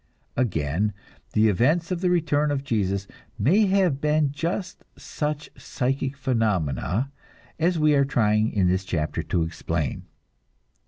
Again, 0.35 0.93
the 1.33 1.47
events 1.47 1.91
of 1.91 2.01
the 2.01 2.09
return 2.09 2.49
of 2.49 2.63
Jesus 2.63 3.05
may 3.37 3.67
have 3.67 4.01
been 4.01 4.31
just 4.31 4.83
such 4.97 5.51
psychic 5.55 6.17
phenomena 6.17 7.11
as 7.59 7.77
we 7.77 7.93
are 7.93 8.03
trying 8.03 8.51
in 8.51 8.67
this 8.67 8.83
chapter 8.83 9.21
to 9.21 9.43
explain. 9.43 10.05